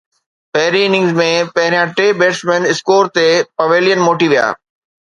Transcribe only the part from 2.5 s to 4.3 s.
score تي pavilion موٽي